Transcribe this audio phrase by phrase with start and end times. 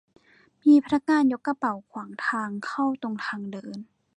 [0.65, 3.77] มีพนักงานยกกระเป๋าขวางทางเข้าตรงทางเดิน